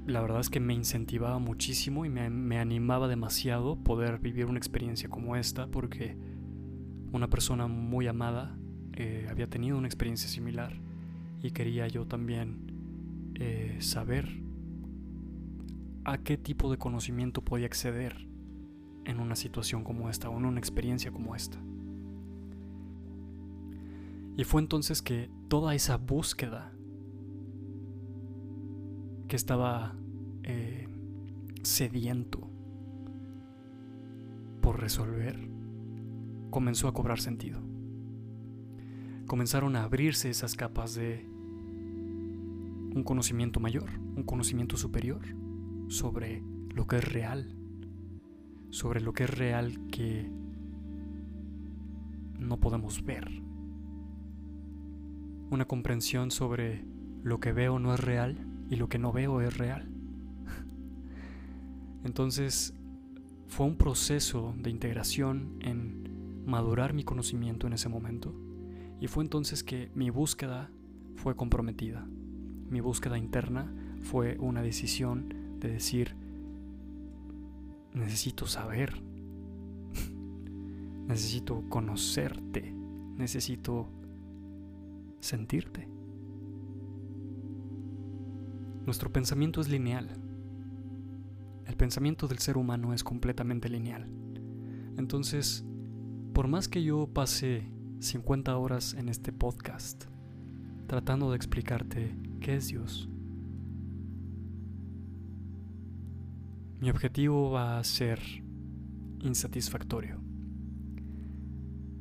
la 0.05 0.21
verdad 0.21 0.41
es 0.41 0.49
que 0.49 0.59
me 0.59 0.73
incentivaba 0.73 1.39
muchísimo 1.39 2.05
y 2.05 2.09
me, 2.09 2.59
animaba 2.59 3.07
demasiado 3.07 3.77
poder 3.77 4.19
vivir 4.19 4.45
una 4.47 4.57
experiencia 4.57 5.09
como 5.09 5.35
esta 5.35 5.67
porque 5.67 6.17
una 7.11 7.29
persona 7.29 7.67
muy 7.67 8.07
amada 8.07 8.57
eh, 8.93 9.27
había 9.29 9.47
tenido 9.47 9.77
una 9.77 9.87
experiencia 9.87 10.27
similar 10.27 10.73
y 11.41 11.51
quería 11.51 11.87
yo 11.87 12.05
también 12.07 13.31
eh, 13.35 13.77
saber 13.79 14.41
a 16.05 16.17
qué 16.17 16.37
tipo 16.37 16.71
de 16.71 16.77
conocimiento 16.77 17.43
podía 17.43 17.65
acceder 17.65 18.27
en 19.05 19.19
una 19.19 19.35
situación 19.35 19.83
como 19.83 20.09
esta 20.09 20.29
o 20.29 20.37
en 20.37 20.45
una 20.45 20.59
experiencia 20.59 21.11
como 21.11 21.35
esta. 21.35 21.57
Y 24.37 24.43
fue 24.43 24.61
entonces 24.61 25.01
que 25.01 25.29
toda 25.47 25.75
esa 25.75 25.97
búsqueda 25.97 26.71
que 29.27 29.35
estaba 29.35 29.95
eh, 30.43 30.87
sediento 31.63 32.49
por 34.61 34.79
resolver, 34.79 35.37
comenzó 36.49 36.87
a 36.87 36.93
cobrar 36.93 37.19
sentido. 37.19 37.59
Comenzaron 39.25 39.75
a 39.75 39.83
abrirse 39.83 40.29
esas 40.29 40.55
capas 40.55 40.95
de 40.95 41.25
un 42.93 43.03
conocimiento 43.05 43.59
mayor, 43.59 43.89
un 44.15 44.23
conocimiento 44.23 44.77
superior 44.77 45.21
sobre 45.91 46.41
lo 46.73 46.87
que 46.87 46.97
es 46.97 47.13
real, 47.13 47.53
sobre 48.69 49.01
lo 49.01 49.11
que 49.11 49.25
es 49.25 49.29
real 49.29 49.87
que 49.91 50.31
no 52.39 52.59
podemos 52.61 53.03
ver. 53.03 53.29
Una 55.49 55.65
comprensión 55.65 56.31
sobre 56.31 56.85
lo 57.23 57.41
que 57.41 57.51
veo 57.51 57.77
no 57.77 57.93
es 57.93 57.99
real 57.99 58.37
y 58.69 58.77
lo 58.77 58.87
que 58.87 58.99
no 58.99 59.11
veo 59.11 59.41
es 59.41 59.57
real. 59.57 59.89
Entonces 62.05 62.73
fue 63.47 63.65
un 63.65 63.75
proceso 63.75 64.55
de 64.57 64.69
integración 64.69 65.57
en 65.59 66.45
madurar 66.45 66.93
mi 66.93 67.03
conocimiento 67.03 67.67
en 67.67 67.73
ese 67.73 67.89
momento 67.89 68.33
y 69.01 69.07
fue 69.07 69.23
entonces 69.23 69.63
que 69.63 69.91
mi 69.93 70.09
búsqueda 70.09 70.71
fue 71.15 71.35
comprometida. 71.35 72.07
Mi 72.69 72.79
búsqueda 72.79 73.17
interna 73.17 73.73
fue 74.01 74.37
una 74.39 74.61
decisión 74.61 75.40
de 75.61 75.69
decir, 75.69 76.15
necesito 77.93 78.47
saber, 78.47 79.01
necesito 81.07 81.63
conocerte, 81.69 82.73
necesito 83.15 83.87
sentirte. 85.19 85.87
Nuestro 88.85 89.11
pensamiento 89.11 89.61
es 89.61 89.69
lineal. 89.69 90.09
El 91.65 91.77
pensamiento 91.77 92.27
del 92.27 92.39
ser 92.39 92.57
humano 92.57 92.93
es 92.93 93.03
completamente 93.03 93.69
lineal. 93.69 94.09
Entonces, 94.97 95.63
por 96.33 96.47
más 96.47 96.67
que 96.67 96.83
yo 96.83 97.07
pase 97.07 97.71
50 97.99 98.57
horas 98.57 98.95
en 98.95 99.07
este 99.07 99.31
podcast 99.31 100.05
tratando 100.87 101.29
de 101.29 101.37
explicarte 101.37 102.17
qué 102.41 102.55
es 102.55 102.67
Dios, 102.67 103.07
mi 106.81 106.89
objetivo 106.89 107.51
va 107.51 107.77
a 107.77 107.83
ser 107.83 108.19
insatisfactorio. 109.19 110.19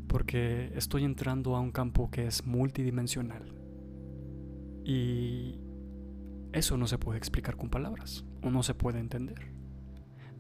Porque 0.09 0.73
estoy 0.75 1.05
entrando 1.05 1.55
a 1.55 1.61
un 1.61 1.71
campo 1.71 2.11
que 2.11 2.27
es 2.27 2.47
multidimensional. 2.47 3.55
Y 4.83 5.61
eso 6.53 6.79
no 6.79 6.87
se 6.87 6.97
puede 6.97 7.19
explicar 7.19 7.57
con 7.57 7.69
palabras 7.69 8.25
o 8.43 8.51
no 8.51 8.63
se 8.63 8.73
puede 8.73 9.01
entender. 9.01 9.53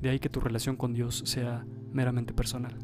De 0.01 0.09
ahí 0.09 0.19
que 0.19 0.31
tu 0.31 0.41
relación 0.41 0.77
con 0.77 0.95
Dios 0.95 1.23
sea 1.27 1.67
meramente 1.93 2.33
personal. 2.33 2.79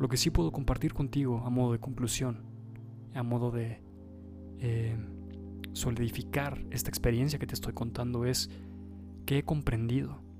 Lo 0.00 0.08
que 0.08 0.16
sí 0.16 0.30
puedo 0.30 0.50
compartir 0.50 0.94
contigo 0.94 1.44
a 1.46 1.50
modo 1.50 1.72
de 1.72 1.78
conclusión, 1.78 2.42
a 3.14 3.22
modo 3.22 3.52
de 3.52 3.80
eh, 4.58 4.96
solidificar 5.74 6.66
esta 6.72 6.88
experiencia 6.88 7.38
que 7.38 7.46
te 7.46 7.54
estoy 7.54 7.72
contando 7.72 8.24
es 8.24 8.50
que 9.26 9.38
he 9.38 9.42
comprendido 9.44 10.31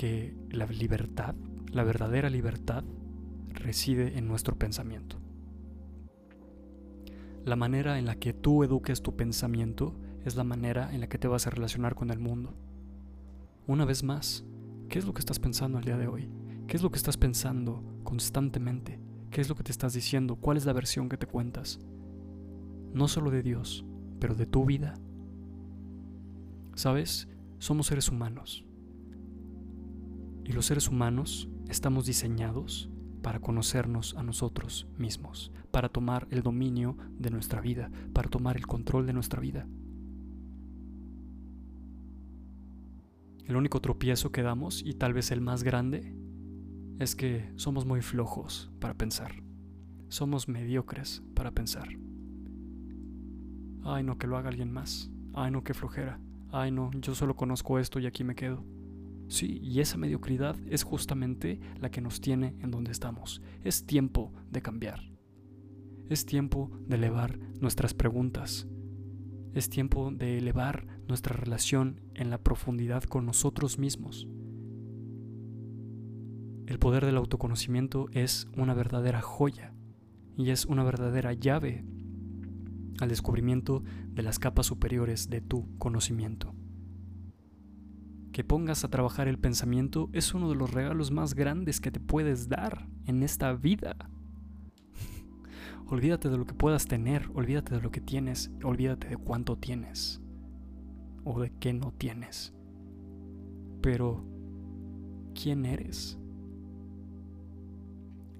que 0.00 0.34
la 0.48 0.64
libertad, 0.64 1.34
la 1.72 1.84
verdadera 1.84 2.30
libertad, 2.30 2.84
reside 3.50 4.16
en 4.16 4.26
nuestro 4.26 4.56
pensamiento. 4.56 5.18
La 7.44 7.54
manera 7.54 7.98
en 7.98 8.06
la 8.06 8.14
que 8.14 8.32
tú 8.32 8.64
eduques 8.64 9.02
tu 9.02 9.14
pensamiento 9.14 9.94
es 10.24 10.36
la 10.36 10.42
manera 10.42 10.90
en 10.94 11.00
la 11.00 11.08
que 11.10 11.18
te 11.18 11.28
vas 11.28 11.46
a 11.46 11.50
relacionar 11.50 11.96
con 11.96 12.08
el 12.08 12.18
mundo. 12.18 12.54
Una 13.66 13.84
vez 13.84 14.02
más, 14.02 14.46
¿qué 14.88 14.98
es 14.98 15.04
lo 15.04 15.12
que 15.12 15.20
estás 15.20 15.38
pensando 15.38 15.76
el 15.76 15.84
día 15.84 15.98
de 15.98 16.06
hoy? 16.06 16.30
¿Qué 16.66 16.78
es 16.78 16.82
lo 16.82 16.90
que 16.90 16.96
estás 16.96 17.18
pensando 17.18 17.84
constantemente? 18.02 18.98
¿Qué 19.30 19.42
es 19.42 19.50
lo 19.50 19.54
que 19.54 19.64
te 19.64 19.72
estás 19.72 19.92
diciendo? 19.92 20.36
¿Cuál 20.36 20.56
es 20.56 20.64
la 20.64 20.72
versión 20.72 21.10
que 21.10 21.18
te 21.18 21.26
cuentas? 21.26 21.78
No 22.94 23.06
solo 23.06 23.30
de 23.30 23.42
Dios, 23.42 23.84
pero 24.18 24.34
de 24.34 24.46
tu 24.46 24.64
vida. 24.64 24.94
¿Sabes? 26.74 27.28
Somos 27.58 27.88
seres 27.88 28.08
humanos. 28.08 28.64
Y 30.50 30.52
los 30.52 30.66
seres 30.66 30.88
humanos 30.88 31.48
estamos 31.68 32.06
diseñados 32.06 32.90
para 33.22 33.38
conocernos 33.38 34.16
a 34.16 34.24
nosotros 34.24 34.88
mismos, 34.98 35.52
para 35.70 35.88
tomar 35.88 36.26
el 36.32 36.42
dominio 36.42 36.96
de 37.20 37.30
nuestra 37.30 37.60
vida, 37.60 37.88
para 38.12 38.28
tomar 38.28 38.56
el 38.56 38.66
control 38.66 39.06
de 39.06 39.12
nuestra 39.12 39.40
vida. 39.40 39.68
El 43.46 43.54
único 43.54 43.80
tropiezo 43.80 44.32
que 44.32 44.42
damos, 44.42 44.82
y 44.84 44.94
tal 44.94 45.12
vez 45.12 45.30
el 45.30 45.40
más 45.40 45.62
grande, 45.62 46.16
es 46.98 47.14
que 47.14 47.52
somos 47.54 47.86
muy 47.86 48.02
flojos 48.02 48.72
para 48.80 48.94
pensar. 48.94 49.44
Somos 50.08 50.48
mediocres 50.48 51.22
para 51.36 51.52
pensar. 51.52 51.90
Ay, 53.84 54.02
no, 54.02 54.18
que 54.18 54.26
lo 54.26 54.36
haga 54.36 54.48
alguien 54.48 54.72
más. 54.72 55.12
Ay, 55.32 55.52
no, 55.52 55.62
que 55.62 55.74
flojera. 55.74 56.18
Ay, 56.50 56.72
no, 56.72 56.90
yo 56.94 57.14
solo 57.14 57.36
conozco 57.36 57.78
esto 57.78 58.00
y 58.00 58.06
aquí 58.06 58.24
me 58.24 58.34
quedo. 58.34 58.64
Sí, 59.30 59.60
y 59.62 59.78
esa 59.78 59.96
mediocridad 59.96 60.56
es 60.66 60.82
justamente 60.82 61.60
la 61.78 61.92
que 61.92 62.00
nos 62.00 62.20
tiene 62.20 62.56
en 62.58 62.72
donde 62.72 62.90
estamos. 62.90 63.40
Es 63.62 63.86
tiempo 63.86 64.32
de 64.50 64.60
cambiar. 64.60 65.12
Es 66.08 66.26
tiempo 66.26 66.68
de 66.88 66.96
elevar 66.96 67.38
nuestras 67.60 67.94
preguntas. 67.94 68.66
Es 69.54 69.70
tiempo 69.70 70.10
de 70.10 70.36
elevar 70.36 70.84
nuestra 71.06 71.36
relación 71.36 72.00
en 72.14 72.28
la 72.28 72.38
profundidad 72.38 73.04
con 73.04 73.24
nosotros 73.24 73.78
mismos. 73.78 74.26
El 76.66 76.80
poder 76.80 77.06
del 77.06 77.16
autoconocimiento 77.16 78.08
es 78.10 78.48
una 78.56 78.74
verdadera 78.74 79.22
joya 79.22 79.74
y 80.36 80.50
es 80.50 80.66
una 80.66 80.82
verdadera 80.82 81.34
llave 81.34 81.84
al 83.00 83.08
descubrimiento 83.08 83.84
de 84.08 84.24
las 84.24 84.40
capas 84.40 84.66
superiores 84.66 85.30
de 85.30 85.40
tu 85.40 85.78
conocimiento. 85.78 86.52
Que 88.32 88.44
pongas 88.44 88.84
a 88.84 88.88
trabajar 88.88 89.26
el 89.26 89.38
pensamiento 89.38 90.08
es 90.12 90.34
uno 90.34 90.48
de 90.48 90.54
los 90.54 90.72
regalos 90.72 91.10
más 91.10 91.34
grandes 91.34 91.80
que 91.80 91.90
te 91.90 92.00
puedes 92.00 92.48
dar 92.48 92.88
en 93.06 93.22
esta 93.22 93.52
vida. 93.52 93.96
olvídate 95.86 96.28
de 96.28 96.38
lo 96.38 96.46
que 96.46 96.54
puedas 96.54 96.86
tener, 96.86 97.28
olvídate 97.34 97.74
de 97.74 97.80
lo 97.80 97.90
que 97.90 98.00
tienes, 98.00 98.50
olvídate 98.62 99.08
de 99.08 99.16
cuánto 99.16 99.58
tienes 99.58 100.22
o 101.24 101.40
de 101.40 101.50
qué 101.58 101.72
no 101.72 101.92
tienes. 101.92 102.54
Pero, 103.82 104.24
¿quién 105.34 105.66
eres? 105.66 106.18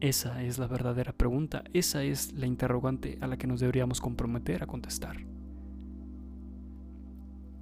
Esa 0.01 0.43
es 0.43 0.59
la 0.59 0.67
verdadera 0.67 1.13
pregunta, 1.13 1.65
esa 1.75 2.03
es 2.05 2.33
la 2.33 2.47
interrogante 2.47 3.19
a 3.21 3.27
la 3.27 3.37
que 3.37 3.47
nos 3.47 3.61
deberíamos 3.61 4.01
comprometer 4.01 4.63
a 4.63 4.67
contestar. 4.67 5.27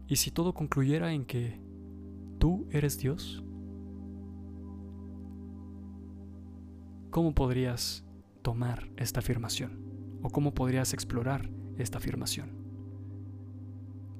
¿Y 0.06 0.16
si 0.16 0.30
todo 0.30 0.54
concluyera 0.54 1.12
en 1.12 1.24
que 1.24 1.60
tú 2.38 2.66
eres 2.70 2.98
Dios? 2.98 3.44
¿Cómo 7.10 7.34
podrías 7.34 8.04
tomar 8.42 8.90
esta 8.96 9.20
afirmación? 9.20 9.82
¿O 10.22 10.30
cómo 10.30 10.54
podrías 10.54 10.92
explorar 10.92 11.50
esta 11.76 11.98
afirmación? 11.98 12.50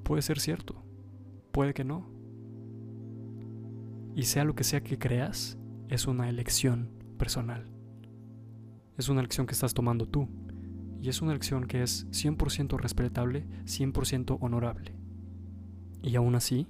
Puede 0.03 0.21
ser 0.21 0.39
cierto, 0.39 0.83
puede 1.51 1.73
que 1.73 1.83
no. 1.83 2.09
Y 4.15 4.23
sea 4.23 4.43
lo 4.43 4.55
que 4.55 4.63
sea 4.63 4.81
que 4.81 4.97
creas, 4.97 5.57
es 5.87 6.07
una 6.07 6.29
elección 6.29 6.91
personal. 7.17 7.71
Es 8.97 9.07
una 9.07 9.21
elección 9.21 9.47
que 9.47 9.53
estás 9.53 9.73
tomando 9.73 10.07
tú. 10.07 10.27
Y 11.01 11.07
es 11.07 11.21
una 11.21 11.31
elección 11.31 11.65
que 11.65 11.83
es 11.83 12.07
100% 12.11 12.77
respetable, 12.77 13.47
100% 13.65 14.37
honorable. 14.41 14.93
Y 16.01 16.15
aún 16.15 16.35
así, 16.35 16.67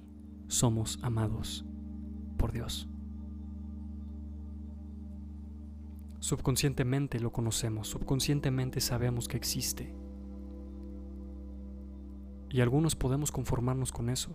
somos 0.50 0.98
amados 1.02 1.64
por 2.36 2.52
Dios. 2.52 2.88
Subconscientemente 6.18 7.20
lo 7.20 7.32
conocemos, 7.32 7.88
subconscientemente 7.88 8.80
sabemos 8.80 9.28
que 9.28 9.36
existe. 9.36 9.94
Y 12.50 12.60
algunos 12.60 12.96
podemos 12.96 13.30
conformarnos 13.30 13.92
con 13.92 14.10
eso, 14.10 14.32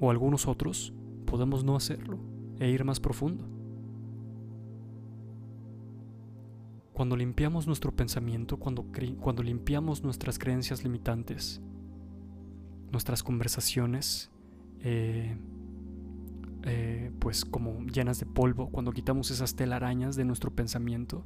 o 0.00 0.10
algunos 0.10 0.46
otros 0.46 0.94
podemos 1.26 1.64
no 1.64 1.74
hacerlo 1.74 2.18
e 2.60 2.70
ir 2.70 2.84
más 2.84 3.00
profundo. 3.00 3.44
Cuando 6.92 7.16
limpiamos 7.16 7.66
nuestro 7.66 7.94
pensamiento, 7.94 8.58
cuando, 8.58 8.86
cuando 9.20 9.42
limpiamos 9.42 10.02
nuestras 10.02 10.38
creencias 10.38 10.84
limitantes, 10.84 11.60
nuestras 12.92 13.22
conversaciones, 13.22 14.30
eh, 14.80 15.36
eh, 16.64 17.12
pues 17.18 17.44
como 17.44 17.84
llenas 17.86 18.18
de 18.18 18.26
polvo, 18.26 18.70
cuando 18.70 18.92
quitamos 18.92 19.30
esas 19.30 19.54
telarañas 19.54 20.16
de 20.16 20.24
nuestro 20.24 20.54
pensamiento, 20.54 21.24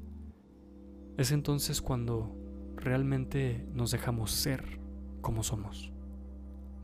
es 1.17 1.33
entonces 1.33 1.81
cuando 1.81 2.37
realmente 2.77 3.67
nos 3.73 3.91
dejamos 3.91 4.33
ser 4.33 4.81
como 5.21 5.43
somos. 5.43 5.93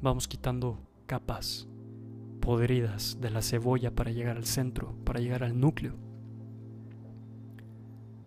Vamos 0.01 0.29
quitando 0.29 0.81
capas 1.07 1.69
podridas 2.41 3.21
de 3.21 3.31
la 3.31 3.43
cebolla 3.43 3.95
para 3.95 4.11
llegar 4.11 4.37
al 4.37 4.45
centro, 4.45 4.95
para 5.05 5.21
llegar 5.21 5.43
al 5.43 5.59
núcleo. 5.59 5.97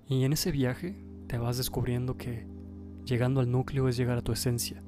Y 0.07 0.23
en 0.23 0.33
ese 0.33 0.51
viaje 0.51 1.03
te 1.27 1.37
vas 1.37 1.57
descubriendo 1.57 2.17
que 2.17 2.47
llegando 3.05 3.39
al 3.39 3.51
núcleo 3.51 3.87
es 3.87 3.97
llegar 3.97 4.17
a 4.17 4.21
tu 4.21 4.31
esencia, 4.31 4.83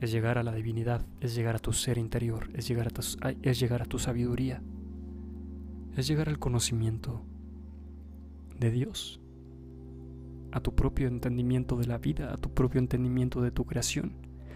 es 0.00 0.12
llegar 0.12 0.38
a 0.38 0.42
la 0.42 0.52
divinidad, 0.52 1.06
es 1.20 1.34
llegar 1.34 1.56
a 1.56 1.58
tu 1.58 1.72
ser 1.72 1.98
interior, 1.98 2.50
es 2.54 2.68
llegar 2.68 2.86
a 2.86 2.90
tu, 2.90 3.02
es 3.42 3.58
llegar 3.60 3.82
a 3.82 3.86
tu 3.86 3.98
sabiduría, 3.98 4.62
es 5.96 6.06
llegar 6.06 6.28
al 6.28 6.38
conocimiento 6.38 7.22
de 8.58 8.70
Dios, 8.70 9.20
a 10.52 10.60
tu 10.60 10.74
propio 10.74 11.08
entendimiento 11.08 11.76
de 11.76 11.86
la 11.86 11.98
vida, 11.98 12.32
a 12.32 12.36
tu 12.36 12.54
propio 12.54 12.78
entendimiento 12.78 13.40
de 13.40 13.50
tu 13.50 13.64
creación, 13.64 14.12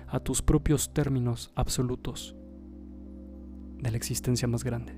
a 0.06 0.20
tus 0.20 0.42
propios 0.42 0.92
términos 0.92 1.50
absolutos 1.54 2.36
de 3.80 3.90
la 3.90 3.96
existencia 3.96 4.46
más 4.46 4.62
grande. 4.62 4.94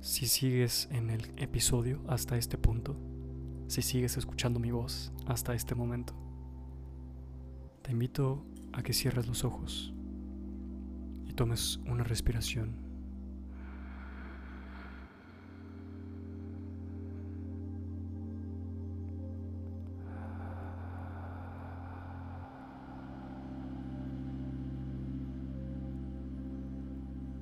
Si 0.00 0.26
sigues 0.26 0.88
en 0.90 1.10
el 1.10 1.32
episodio 1.36 2.00
hasta 2.08 2.38
este 2.38 2.56
punto, 2.56 2.96
si 3.66 3.82
sigues 3.82 4.16
escuchando 4.16 4.58
mi 4.58 4.70
voz 4.70 5.12
hasta 5.26 5.54
este 5.54 5.74
momento, 5.74 6.14
te 7.88 7.92
invito 7.92 8.44
a 8.74 8.82
que 8.82 8.92
cierres 8.92 9.26
los 9.26 9.44
ojos 9.44 9.94
y 11.24 11.32
tomes 11.32 11.80
una 11.86 12.04
respiración. 12.04 12.76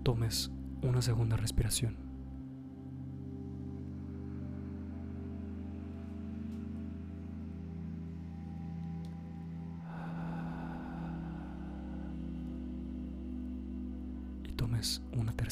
Tomes 0.04 0.52
una 0.80 1.02
segunda 1.02 1.36
respiración. 1.36 2.05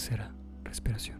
Tercera 0.04 0.34
respiración. 0.64 1.18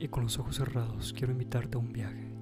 Y 0.00 0.08
con 0.08 0.22
los 0.22 0.38
ojos 0.38 0.56
cerrados 0.56 1.12
quiero 1.12 1.32
invitarte 1.32 1.76
a 1.76 1.80
un 1.80 1.92
viaje. 1.92 2.32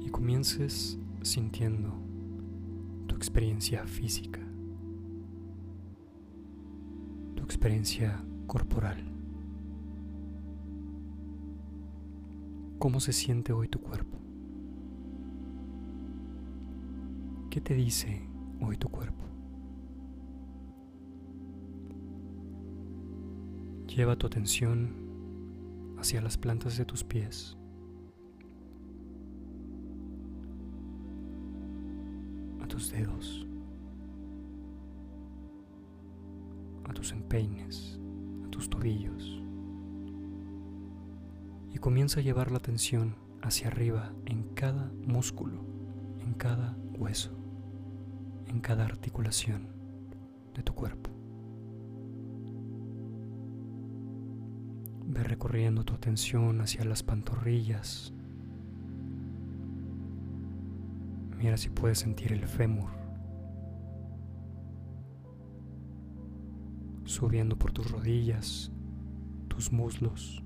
Y 0.00 0.10
comiences 0.10 0.98
sintiendo 1.22 2.08
experiencia 3.18 3.84
física, 3.84 4.40
tu 4.40 4.57
experiencia 7.48 8.22
corporal. 8.46 9.02
¿Cómo 12.78 13.00
se 13.00 13.14
siente 13.14 13.54
hoy 13.54 13.68
tu 13.68 13.80
cuerpo? 13.80 14.18
¿Qué 17.48 17.62
te 17.62 17.72
dice 17.72 18.28
hoy 18.60 18.76
tu 18.76 18.90
cuerpo? 18.90 19.24
Lleva 23.86 24.14
tu 24.16 24.26
atención 24.26 25.96
hacia 25.96 26.20
las 26.20 26.36
plantas 26.36 26.76
de 26.76 26.84
tus 26.84 27.02
pies. 27.02 27.56
tus 32.68 32.92
dedos, 32.92 33.47
empeines, 37.18 37.98
a 38.46 38.50
tus 38.50 38.70
tobillos. 38.70 39.42
Y 41.74 41.78
comienza 41.78 42.20
a 42.20 42.22
llevar 42.22 42.50
la 42.50 42.58
atención 42.58 43.16
hacia 43.42 43.68
arriba 43.68 44.12
en 44.24 44.42
cada 44.54 44.90
músculo, 45.04 45.64
en 46.20 46.34
cada 46.34 46.76
hueso, 46.96 47.30
en 48.46 48.60
cada 48.60 48.84
articulación 48.84 49.68
de 50.54 50.62
tu 50.62 50.74
cuerpo. 50.74 51.10
Ve 55.06 55.22
recorriendo 55.22 55.84
tu 55.84 55.94
atención 55.94 56.60
hacia 56.60 56.84
las 56.84 57.02
pantorrillas, 57.02 58.12
Mira 61.38 61.56
si 61.56 61.68
puedes 61.68 62.00
sentir 62.00 62.32
el 62.32 62.44
fémur 62.48 62.97
subiendo 67.18 67.58
por 67.58 67.72
tus 67.72 67.90
rodillas, 67.90 68.70
tus 69.48 69.72
muslos, 69.72 70.40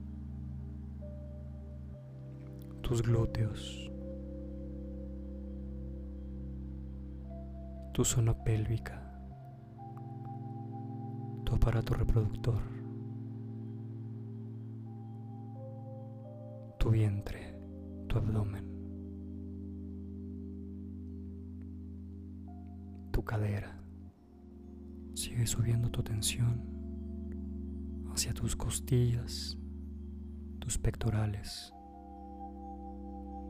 tus 2.81 3.03
glúteos, 3.03 3.93
tu 7.93 8.07
zona 8.07 8.33
pélvica, 8.43 9.03
tu 11.45 11.55
aparato 11.55 11.93
reproductor, 11.93 12.63
tu 16.79 16.89
vientre, 16.89 17.55
tu 18.09 18.17
abdomen. 18.17 18.73
cadera. 23.25 23.82
Sigue 25.33 25.47
subiendo 25.47 25.89
tu 25.91 26.03
atención 26.03 26.61
hacia 28.13 28.35
tus 28.35 28.55
costillas, 28.55 29.57
tus 30.59 30.77
pectorales, 30.77 31.73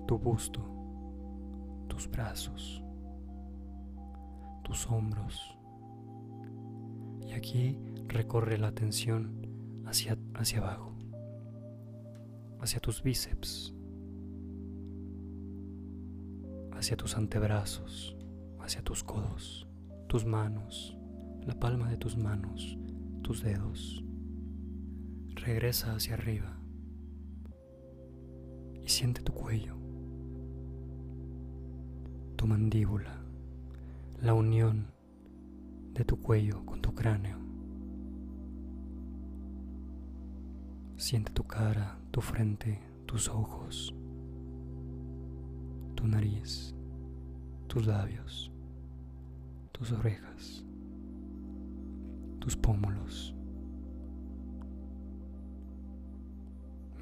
tu 0.06 0.16
busto, 0.16 0.62
tus 1.88 2.08
brazos, 2.08 2.84
tus 4.62 4.86
hombros. 4.86 5.58
Y 7.26 7.32
aquí 7.32 7.76
recorre 8.06 8.58
la 8.58 8.68
atención 8.68 9.82
hacia, 9.84 10.16
hacia 10.34 10.60
abajo, 10.60 10.96
hacia 12.60 12.78
tus 12.78 13.02
bíceps, 13.02 13.74
hacia 16.74 16.96
tus 16.96 17.16
antebrazos, 17.16 18.16
hacia 18.60 18.84
tus 18.84 19.02
codos, 19.02 19.66
tus 20.06 20.24
manos, 20.24 20.96
la 21.46 21.54
palma 21.58 21.88
de 21.88 21.96
tus 21.96 22.16
manos, 22.16 22.78
tus 23.22 23.42
dedos. 23.42 24.04
Regresa 25.34 25.94
hacia 25.94 26.14
arriba 26.14 26.56
y 28.84 28.88
siente 28.88 29.22
tu 29.22 29.32
cuello, 29.32 29.74
tu 32.36 32.46
mandíbula, 32.46 33.24
la 34.20 34.34
unión 34.34 34.86
de 35.94 36.04
tu 36.04 36.20
cuello 36.20 36.64
con 36.64 36.80
tu 36.80 36.94
cráneo. 36.94 37.38
Siente 40.96 41.32
tu 41.32 41.42
cara, 41.42 41.98
tu 42.12 42.20
frente, 42.20 42.80
tus 43.06 43.28
ojos, 43.28 43.92
tu 45.96 46.06
nariz, 46.06 46.72
tus 47.66 47.86
labios, 47.86 48.52
tus 49.72 49.90
orejas, 49.90 50.64
tus 52.42 52.56
pómulos. 52.56 53.36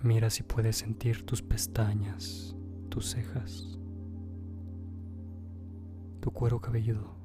Mira 0.03 0.29
si 0.29 0.42
puedes 0.42 0.76
sentir 0.76 1.24
tus 1.24 1.40
pestañas, 1.40 2.55
tus 2.90 3.07
cejas, 3.07 3.79
tu 6.20 6.31
cuero 6.31 6.61
cabelludo. 6.61 7.16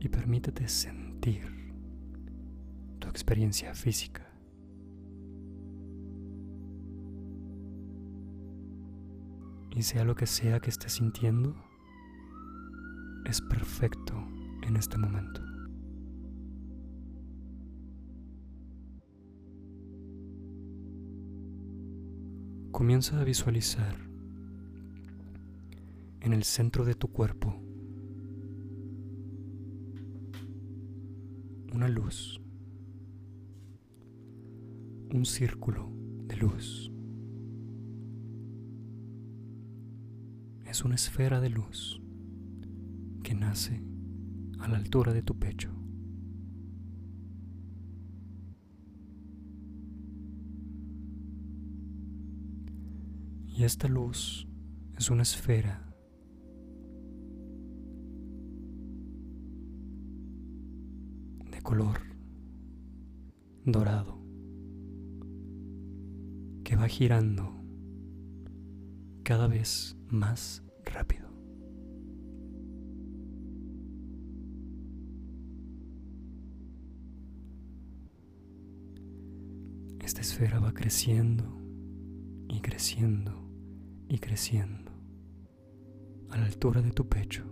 Y 0.00 0.08
permítete 0.08 0.66
sentir 0.66 1.44
tu 2.98 3.08
experiencia 3.08 3.72
física. 3.74 4.28
Y 9.76 9.82
sea 9.82 10.04
lo 10.04 10.16
que 10.16 10.26
sea 10.26 10.58
que 10.58 10.70
estés 10.70 10.94
sintiendo, 10.94 11.54
es 13.24 13.40
perfecto 13.40 14.41
en 14.62 14.76
este 14.76 14.98
momento. 14.98 15.40
Comienza 22.70 23.20
a 23.20 23.24
visualizar 23.24 23.96
en 26.20 26.32
el 26.32 26.44
centro 26.44 26.84
de 26.84 26.94
tu 26.94 27.08
cuerpo 27.08 27.54
una 31.72 31.88
luz, 31.88 32.40
un 35.10 35.24
círculo 35.26 35.92
de 36.26 36.36
luz. 36.36 36.90
Es 40.64 40.84
una 40.84 40.94
esfera 40.94 41.40
de 41.40 41.50
luz 41.50 42.00
que 43.22 43.34
nace 43.34 43.91
a 44.62 44.68
la 44.68 44.76
altura 44.76 45.12
de 45.12 45.22
tu 45.22 45.38
pecho. 45.38 45.70
Y 53.48 53.64
esta 53.64 53.88
luz 53.88 54.48
es 54.96 55.10
una 55.10 55.22
esfera 55.22 55.94
de 61.50 61.60
color 61.62 62.00
dorado 63.64 64.22
que 66.64 66.76
va 66.76 66.88
girando 66.88 67.62
cada 69.22 69.48
vez 69.48 69.96
más 70.08 70.62
creciendo 80.92 81.58
y 82.50 82.60
creciendo 82.60 83.32
y 84.10 84.18
creciendo 84.18 84.92
a 86.28 86.36
la 86.36 86.44
altura 86.44 86.82
de 86.82 86.90
tu 86.90 87.08
pecho, 87.08 87.44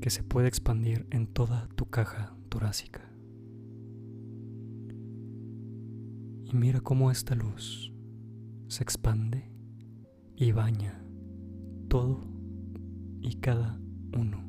que 0.00 0.10
se 0.10 0.24
puede 0.24 0.48
expandir 0.48 1.06
en 1.12 1.28
toda 1.28 1.68
tu 1.76 1.86
caja 1.86 2.36
torácica. 2.48 3.08
Y 6.42 6.56
mira 6.56 6.80
cómo 6.80 7.12
esta 7.12 7.36
luz 7.36 7.94
se 8.66 8.82
expande 8.82 9.52
y 10.34 10.50
baña 10.50 11.04
todo 11.88 12.26
y 13.20 13.36
cada 13.36 13.78
uno 14.18 14.44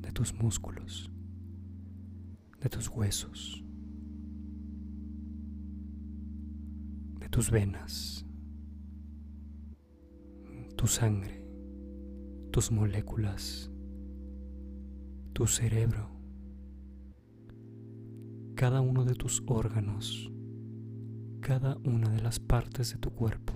de 0.00 0.12
tus 0.12 0.32
músculos, 0.32 1.10
de 2.60 2.68
tus 2.68 2.88
huesos, 2.88 3.66
de 7.25 7.25
tus 7.36 7.50
venas, 7.50 8.24
tu 10.74 10.86
sangre, 10.86 11.46
tus 12.50 12.72
moléculas, 12.72 13.70
tu 15.34 15.46
cerebro, 15.46 16.18
cada 18.54 18.80
uno 18.80 19.04
de 19.04 19.12
tus 19.12 19.42
órganos, 19.46 20.32
cada 21.42 21.76
una 21.84 22.08
de 22.08 22.22
las 22.22 22.40
partes 22.40 22.94
de 22.94 22.98
tu 23.00 23.10
cuerpo. 23.10 23.52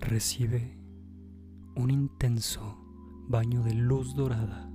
Recibe 0.00 0.76
un 1.76 1.92
intenso 1.92 2.76
baño 3.28 3.62
de 3.62 3.74
luz 3.74 4.16
dorada 4.16 4.69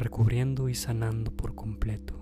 recubriendo 0.00 0.70
y 0.70 0.74
sanando 0.74 1.30
por 1.30 1.54
completo 1.54 2.18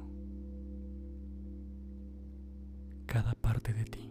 cada 3.07 3.35
parte 3.35 3.73
de 3.73 3.85
ti. 3.85 4.11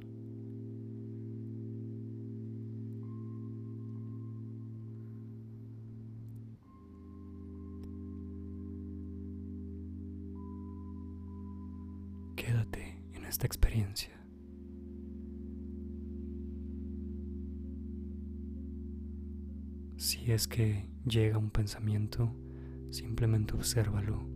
Quédate 12.37 13.03
en 13.11 13.25
esta 13.25 13.45
experiencia. 13.45 14.15
Si 19.97 20.31
es 20.31 20.47
que 20.47 20.89
llega 21.05 21.37
un 21.37 21.49
pensamiento, 21.49 22.33
Simplemente 22.89 23.53
obsérvalo 23.53 24.27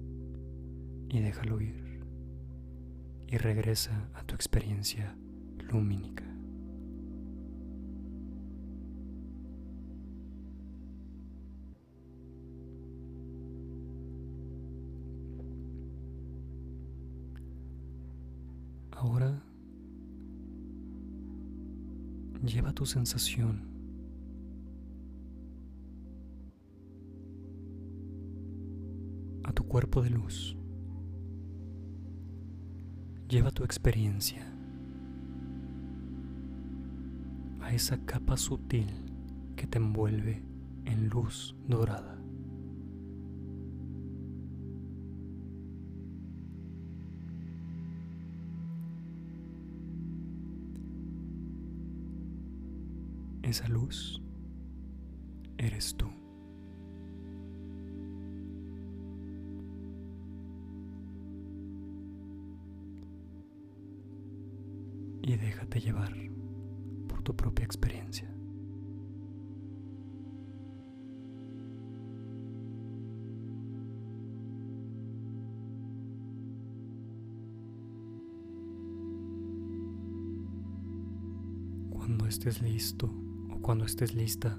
y 1.09 1.19
déjalo 1.19 1.61
ir. 1.61 2.05
Y 3.27 3.37
regresa 3.37 4.09
a 4.13 4.23
tu 4.23 4.35
experiencia 4.35 5.15
lumínica. 5.71 6.25
Ahora 18.91 19.41
lleva 22.43 22.73
tu 22.73 22.85
sensación 22.85 23.70
cuerpo 29.71 30.01
de 30.01 30.09
luz. 30.09 30.57
Lleva 33.29 33.51
tu 33.51 33.63
experiencia 33.63 34.45
a 37.61 37.73
esa 37.73 38.05
capa 38.05 38.35
sutil 38.35 38.89
que 39.55 39.67
te 39.67 39.77
envuelve 39.77 40.43
en 40.83 41.07
luz 41.07 41.55
dorada. 41.69 42.21
Esa 53.41 53.69
luz 53.69 54.21
eres 55.57 55.95
tú. 55.95 56.20
Y 65.21 65.35
déjate 65.35 65.79
llevar 65.79 66.13
por 67.07 67.21
tu 67.21 67.35
propia 67.35 67.65
experiencia. 67.65 68.27
Cuando 81.91 82.25
estés 82.25 82.61
listo 82.61 83.13
o 83.51 83.61
cuando 83.61 83.85
estés 83.85 84.15
lista, 84.15 84.57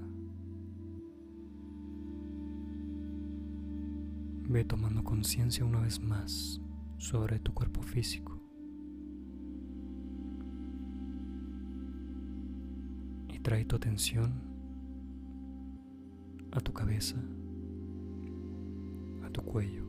ve 4.47 4.63
tomando 4.63 5.03
conciencia 5.03 5.65
una 5.65 5.81
vez 5.81 5.99
más 5.99 6.61
sobre 6.97 7.39
tu 7.39 7.53
cuerpo 7.53 7.81
físico. 7.81 8.42
Trae 13.43 13.65
tu 13.65 13.75
atención 13.75 14.31
a 16.53 16.61
tu 16.61 16.71
cabeza, 16.71 17.17
a 19.23 19.29
tu 19.29 19.41
cuello. 19.41 19.83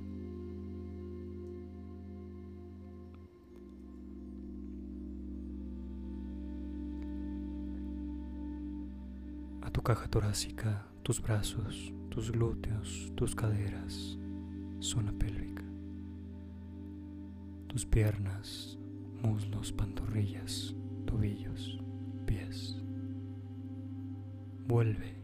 a 9.62 9.70
tu 9.70 9.82
caja 9.82 10.06
torácica, 10.08 10.86
tus 11.02 11.22
brazos, 11.22 11.94
tus 12.10 12.30
glúteos, 12.30 13.10
tus 13.14 13.34
caderas, 13.34 14.18
zona 14.78 15.10
pélvica, 15.12 15.64
tus 17.66 17.86
piernas, 17.86 18.78
muslos, 19.22 19.72
pantorrillas, 19.72 20.74
tobillos, 21.06 21.80
pies. 22.26 22.83
Vuelve 24.66 25.14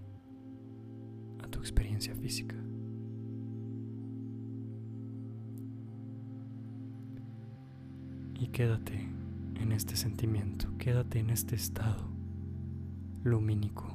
a 1.43 1.49
tu 1.49 1.61
experiencia 1.61 2.15
física. 2.15 2.57
Y 8.39 8.49
quédate 8.49 9.09
en 9.61 9.73
este 9.73 9.97
sentimiento, 9.97 10.77
quédate 10.79 11.19
en 11.19 11.31
este 11.31 11.57
estado 11.57 12.09
lumínico, 13.23 13.87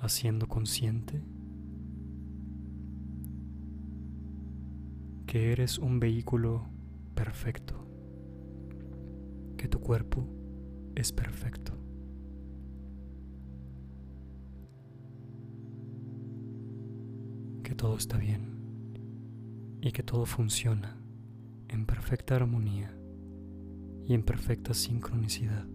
haciendo 0.00 0.48
consciente 0.48 1.22
que 5.26 5.50
eres 5.52 5.78
un 5.78 5.98
vehículo 5.98 6.66
perfecto, 7.14 7.88
que 9.56 9.66
tu 9.66 9.80
cuerpo 9.80 10.28
es 10.94 11.12
perfecto. 11.12 11.83
Todo 17.84 17.98
está 17.98 18.16
bien 18.16 19.76
y 19.82 19.92
que 19.92 20.02
todo 20.02 20.24
funciona 20.24 20.96
en 21.68 21.84
perfecta 21.84 22.34
armonía 22.34 22.96
y 24.06 24.14
en 24.14 24.22
perfecta 24.22 24.72
sincronicidad 24.72 25.66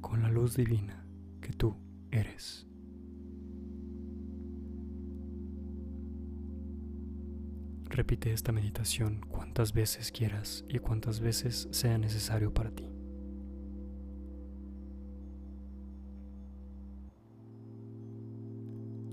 con 0.00 0.22
la 0.22 0.30
luz 0.30 0.56
divina 0.56 1.06
que 1.40 1.52
tú 1.52 1.76
eres. 2.10 2.66
Repite 7.84 8.32
esta 8.32 8.50
meditación 8.50 9.20
cuantas 9.28 9.74
veces 9.74 10.10
quieras 10.10 10.64
y 10.68 10.80
cuantas 10.80 11.20
veces 11.20 11.68
sea 11.70 11.98
necesario 11.98 12.52
para 12.52 12.72
ti. 12.72 12.90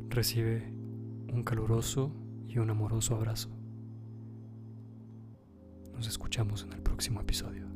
Recibe 0.10 0.81
un 1.32 1.44
caluroso 1.44 2.12
y 2.48 2.60
un 2.60 2.70
amoroso 2.70 3.16
abrazo. 3.16 3.50
Nos 5.94 6.08
escuchamos 6.08 6.64
en 6.64 6.74
el 6.74 6.82
próximo 6.82 7.22
episodio. 7.22 7.68